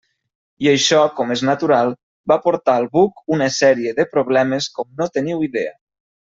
[0.67, 1.91] I això, com és natural,
[2.33, 5.79] va portar al buc una sèrie de problemes com no teniu idea.